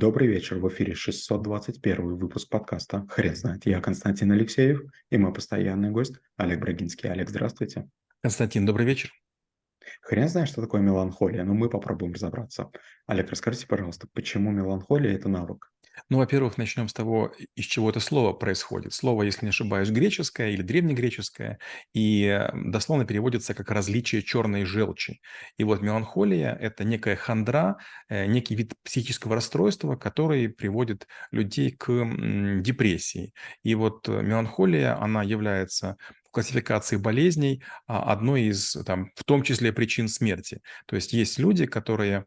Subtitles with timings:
[0.00, 3.66] Добрый вечер, в эфире 621 выпуск подкаста «Хрен знает».
[3.66, 4.80] Я Константин Алексеев
[5.10, 7.10] и мой постоянный гость Олег Брагинский.
[7.10, 7.86] Олег, здравствуйте.
[8.22, 9.12] Константин, добрый вечер.
[10.00, 12.70] Хрен знает, что такое меланхолия, но мы попробуем разобраться.
[13.06, 15.70] Олег, расскажите, пожалуйста, почему меланхолия– это навык?
[16.08, 18.92] Ну, во-первых, начнем с того, из чего это слово происходит.
[18.92, 21.58] Слово, если не ошибаюсь, греческое или древнегреческое,
[21.92, 25.20] и э, дословно переводится как «различие черной желчи».
[25.56, 31.86] И вот меланхолия– это некая хандра, э, некий вид психического расстройства, который приводит людей к
[32.60, 33.32] депрессии.
[33.62, 39.42] И вот э, меланхолия, она является в классификации болезней а, одной из, там, в том
[39.42, 40.60] числе, причин смерти.
[40.86, 42.24] То есть есть люди, которые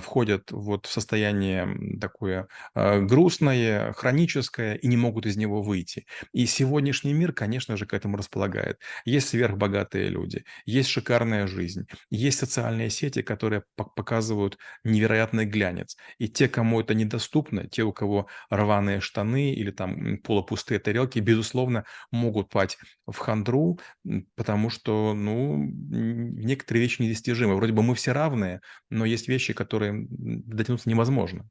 [0.00, 1.68] входят вот в состояние
[2.00, 6.06] такое а, грустное, хроническое и не могут из него выйти.
[6.32, 8.78] И сегодняшний мир, конечно же, к этому располагает.
[9.04, 15.96] Есть сверхбогатые люди, есть шикарная жизнь, есть социальные сети, которые показывают невероятный глянец.
[16.18, 21.84] И те, кому это недоступно, те, у кого рваные штаны или там полупустые тарелки, безусловно,
[22.10, 23.78] могут пасть в хандру,
[24.34, 27.56] потому что, ну, некоторые вещи недостижимы.
[27.56, 31.48] Вроде бы мы все равные, но есть вещи, которые которые дотянуться невозможно.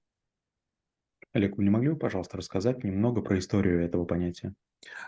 [1.33, 4.53] Олег, вы не могли бы, пожалуйста, рассказать немного про историю этого понятия?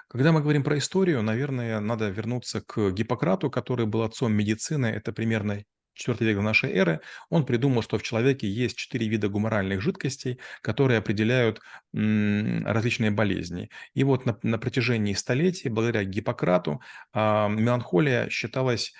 [0.10, 4.88] Когда мы говорим про историю, наверное, надо вернуться к Гиппократу, который был отцом медицины.
[4.88, 5.64] Это примерно
[5.98, 7.02] 4 век до нашей эры.
[7.30, 11.62] Он придумал, что в человеке есть четыре вида гуморальных жидкостей, которые определяют
[11.94, 13.70] различные болезни.
[13.94, 16.82] И вот на, на протяжении столетий, благодаря Гиппократу,
[17.14, 18.94] э, меланхолия считалась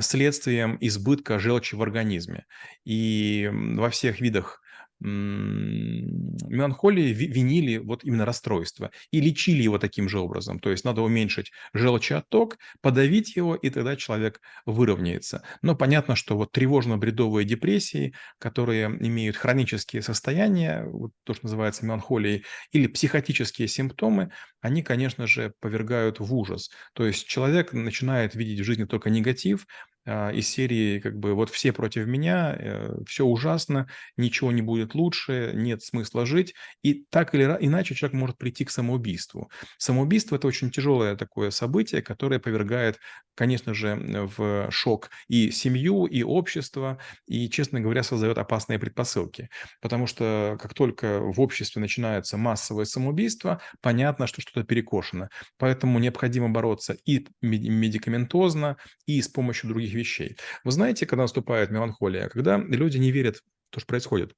[0.00, 2.46] следствием избытка желчи в организме.
[2.84, 4.60] И во всех видах
[6.48, 10.58] меланхолии винили вот именно расстройство и лечили его таким же образом.
[10.58, 15.42] То есть надо уменьшить желчеотток, подавить его, и тогда человек выровняется.
[15.62, 22.44] Но понятно, что вот тревожно-бредовые депрессии, которые имеют хронические состояния, вот то, что называется меланхолией,
[22.72, 26.70] или психотические симптомы, они, конечно же, повергают в ужас.
[26.94, 29.66] То есть человек начинает видеть в жизни только негатив,
[30.08, 35.52] из серии как бы вот все против меня, э, все ужасно, ничего не будет лучше,
[35.54, 36.54] нет смысла жить.
[36.82, 39.50] И так или иначе человек может прийти к самоубийству.
[39.78, 42.98] Самоубийство– это очень тяжелое такое событие, которое повергает,
[43.34, 49.48] конечно же, в шок и семью, и общество, и, честно говоря, создает опасные предпосылки.
[49.80, 55.28] Потому что как только в обществе начинается массовое самоубийство, понятно, что что-то перекошено.
[55.58, 58.76] Поэтому необходимо бороться и медикаментозно,
[59.06, 60.36] и с помощью других вещей.
[60.64, 62.28] Вы знаете, когда наступает меланхолия?
[62.28, 64.34] Когда люди не верят в то, что происходит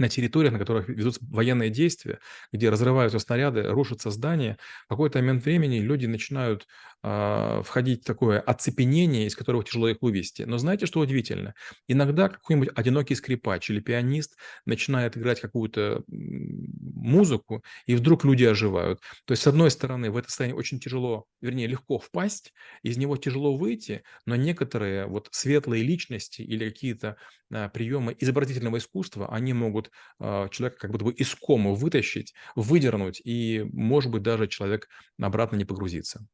[0.00, 2.18] на территориях, на которых ведутся военные действия,
[2.52, 6.66] где разрываются снаряды, рушатся здания, в какой-то момент времени люди начинают
[7.02, 10.42] э, входить в такое оцепенение, из которого тяжело их вывести.
[10.42, 11.54] Но знаете, что удивительно?
[11.86, 19.00] Иногда какой-нибудь одинокий скрипач или пианист начинает играть какую-то музыку, и вдруг люди оживают.
[19.26, 22.52] То есть, с одной стороны, в это состояние очень тяжело, вернее, легко впасть,
[22.82, 27.16] из него тяжело выйти, но некоторые вот светлые личности или какие-то
[27.52, 33.20] а, приемы изобразительного искусства, они могут а, человека как будто бы из комы вытащить, выдернуть,
[33.24, 36.26] и, может быть, даже человек обратно не погрузится.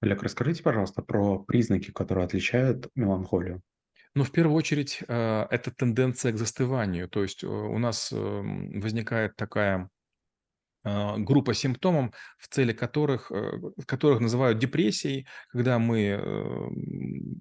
[0.00, 3.62] Олег, расскажите, пожалуйста, про признаки, которые отличают меланхолию.
[4.14, 7.08] Ну, в первую очередь, а, это тенденция к застыванию.
[7.08, 9.90] То есть э, у нас эм, возникает такая
[10.84, 16.68] группа симптомов, в цели которых, э, которых называют депрессией, когда мы э,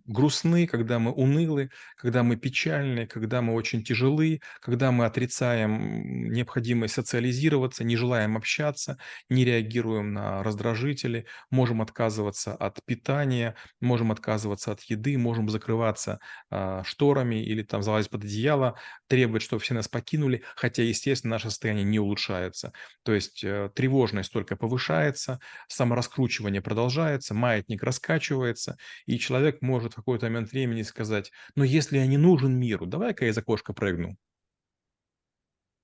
[0.06, 6.96] грустны, когда мы унылы, когда мы печальны, когда мы очень тяжелы, когда мы отрицаем необходимость
[6.96, 8.97] социализироваться, не желаем общаться,
[9.30, 16.84] не реагируем на раздражители, можем отказываться от питания, можем отказываться от еды, можем закрываться а,
[16.84, 18.76] шторами или там залазить под одеяло,
[19.08, 22.74] требовать, чтобы все нас покинули, хотя, естественно, наше состояние не улучшается.
[23.03, 29.96] То есть есть э, тревожность только повышается, самораскручивание продолжается, маятник раскачивается, и человек может в
[29.98, 34.18] какой-то момент времени сказать, ну если я не нужен миру, давай-ка я из окошка прыгну.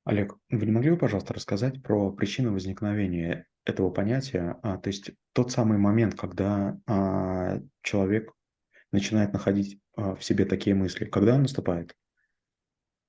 [0.05, 5.11] Олег, вы не могли бы, пожалуйста, рассказать про причину возникновения этого понятия, а, то есть
[5.31, 8.33] тот самый момент, когда а, человек
[8.91, 11.95] начинает находить а, в себе такие мысли, когда он наступает?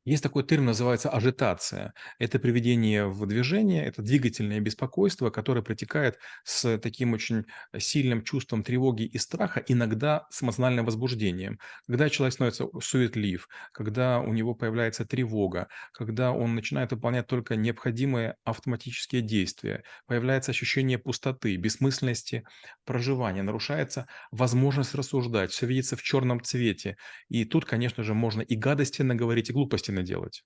[0.04, 1.94] Есть такой термин, называется ажитация.
[2.18, 7.44] Это приведение в движение, это двигательное беспокойство, которое протекает с таким очень
[7.78, 11.58] сильным чувством тревоги и страха, иногда с эмоциональным возбуждением.
[11.86, 18.36] Когда человек становится суетлив, когда у него появляется тревога, когда он начинает выполнять только необходимые
[18.44, 22.44] автоматические действия, появляется ощущение пустоты, бессмысленности
[22.84, 26.96] проживания, нарушается возможность рассуждать, все видится в черном цвете.
[27.28, 30.44] И тут, конечно же, можно и гадости наговорить, и глупости наделать.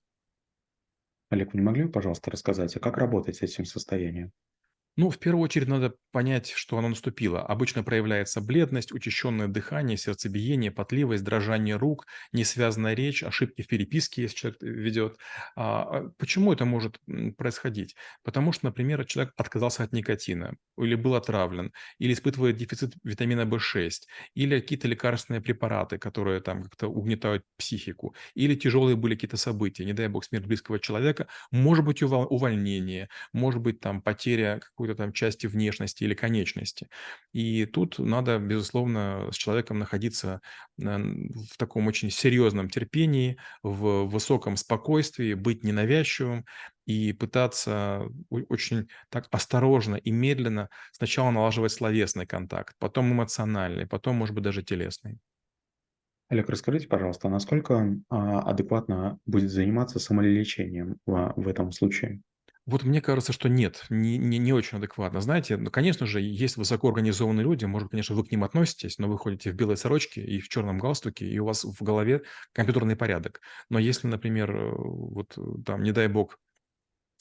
[1.31, 4.31] Олег, вы не могли бы, пожалуйста, рассказать, а как работать с этим состоянием?
[4.99, 7.41] Ну, в первую очередь надо понять, что оно наступило.
[7.41, 14.35] Обычно проявляется бледность, учащенное дыхание, сердцебиение, потливость, дрожание рук, несвязанная речь, ошибки в переписке, если
[14.35, 15.17] человек э, ведет.
[15.55, 16.99] А, а почему это может
[17.37, 17.95] происходить?
[18.23, 24.05] Потому что, например, человек отказался от никотина, или был отравлен, или испытывает дефицит витамина В6,
[24.33, 29.93] или какие-то лекарственные препараты, которые там как-то угнетают психику, или тяжелые были какие-то события, не
[29.93, 35.13] дай бог смерть близкого человека, может быть увольнение, может быть там потеря какой-то какой-то там
[35.13, 36.89] части внешности или конечности.
[37.33, 40.41] И тут надо, безусловно, с человеком находиться
[40.77, 46.45] в таком очень серьезном терпении, в высоком спокойствии, быть ненавязчивым
[46.85, 54.33] и пытаться очень так осторожно и медленно сначала налаживать словесный контакт, потом эмоциональный, потом, может
[54.33, 55.19] быть, даже телесный.
[56.29, 62.21] Олег, расскажите, пожалуйста, насколько а, адекватно будет заниматься самолечением в, в этом случае?
[62.69, 65.21] Вот мне кажется, что нет, не не не очень адекватно.
[65.21, 69.17] Знаете, ну, конечно же, есть высокоорганизованные люди, может конечно, вы к ним относитесь, но вы
[69.17, 72.21] ходите в белой сорочке и в черном галстуке, и у вас в голове
[72.53, 73.41] компьютерный порядок.
[73.69, 76.37] Но если, например, э, вот э, там, не дай бог,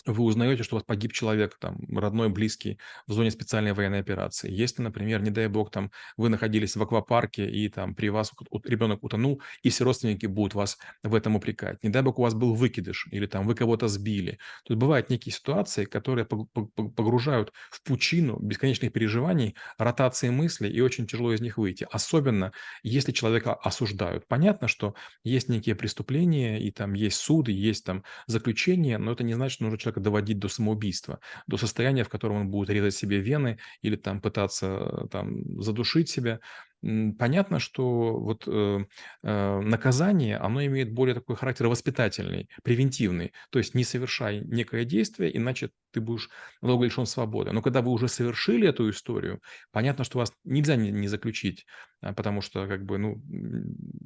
[0.07, 4.51] вы узнаете, что у вас погиб человек, там, родной, близкий, в зоне специальной военной операции.
[4.51, 8.33] Если, например, не дай бог, там, вы находились в аквапарке, и там при вас
[8.65, 11.83] ребенок утонул, и все родственники будут вас в этом упрекать.
[11.83, 14.39] Не дай бог, у вас был выкидыш, или там вы кого-то сбили.
[14.69, 21.33] Есть бывают некие ситуации, которые погружают в пучину бесконечных переживаний, ротации мыслей, и очень тяжело
[21.33, 21.87] из них выйти.
[21.91, 22.53] Особенно,
[22.83, 24.27] если человека осуждают.
[24.29, 29.35] Понятно, что есть некие преступления, и там есть суды, есть там заключения, но это не
[29.35, 33.19] значит, что нужно человека доводить до самоубийства, до состояния, в котором он будет резать себе
[33.21, 36.41] вены или там пытаться э, там задушить себя.
[36.81, 38.85] Понятно, что вот э,
[39.25, 43.33] э, наказание, оно имеет более такой характер воспитательный, превентивный.
[43.51, 46.31] То есть не совершай некое действие, иначе ты будешь
[46.63, 47.51] долго лишен свободы.
[47.51, 49.43] Но когда вы уже совершили эту историю,
[49.73, 51.67] понятно, что вас нельзя не, заключить,
[52.01, 53.23] а, потому что как бы, ну,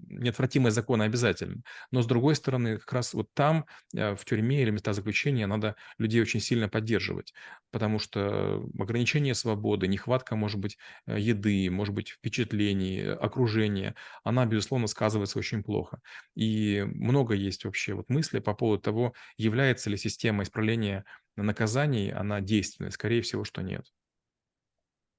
[0.09, 1.63] неотвратимые законы обязательно.
[1.91, 5.77] Но с другой стороны, как раз вот там, э, в тюрьме или местах заключения, надо
[5.99, 7.35] людей очень сильно поддерживать,
[7.71, 13.95] потому что ограничение свободы, нехватка, может быть, еды, может быть, впечатлений, впечатлений, окружения,
[14.25, 16.01] она, безусловно, сказывается очень плохо.
[16.35, 21.05] И много есть вообще вот мыслей по поводу того, является ли система исправления
[21.37, 22.93] наказаний, она действенной.
[22.93, 23.85] Скорее всего, что нет.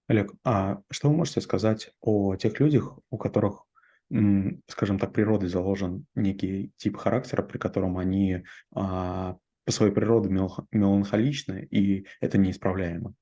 [0.07, 3.63] Олег, а что вы можете сказать о тех людях, у которых,
[4.67, 8.43] скажем так, природой заложен некий тип характера, при котором они
[8.75, 13.13] а, по своей природе меланхоличны, и это неисправляемо?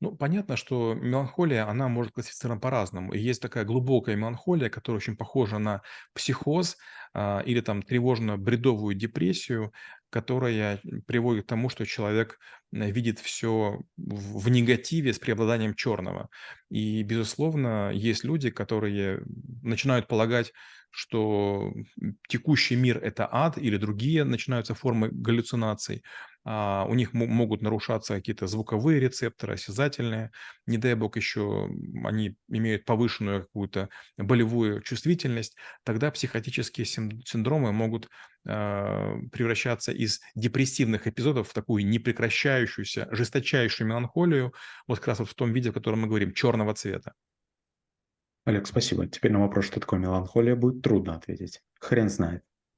[0.00, 3.12] Ну, понятно, что меланхолия, она может классифицирована по-разному.
[3.12, 5.82] есть такая глубокая меланхолия, которая очень похожа на
[6.14, 6.78] психоз
[7.12, 9.72] а, или там тревожно-бредовую депрессию,
[10.08, 12.38] которая приводит к тому, что человек
[12.72, 16.30] э, видит все в, негативе с преобладанием черного.
[16.70, 19.22] И, безусловно, есть люди, которые
[19.62, 20.52] начинают полагать,
[20.90, 21.72] что
[22.28, 26.02] текущий мир– это ад или другие начинаются формы галлюцинаций,
[26.44, 30.30] у них могут нарушаться какие-то звуковые рецепторы, осязательные.
[30.66, 31.68] Не дай бог еще
[32.04, 35.56] они имеют повышенную какую-то болевую чувствительность.
[35.84, 38.08] Тогда психотические синдромы могут
[38.48, 44.54] а, превращаться из депрессивных эпизодов в такую непрекращающуюся, жесточайшую меланхолию,
[44.86, 47.12] вот как раз вот в том виде, о котором мы говорим, черного цвета.
[48.46, 49.06] Олег, спасибо.
[49.06, 51.60] Теперь на вопрос, что такое меланхолия, будет трудно ответить.
[51.80, 52.42] Хрен знает.